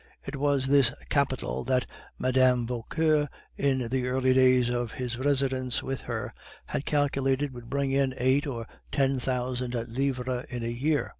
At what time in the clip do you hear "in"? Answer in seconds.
3.55-3.87, 7.91-8.15, 10.49-10.63